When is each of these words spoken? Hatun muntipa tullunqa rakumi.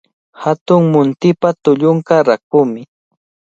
Hatun 0.43 0.81
muntipa 0.93 1.49
tullunqa 1.63 2.15
rakumi. 2.27 2.81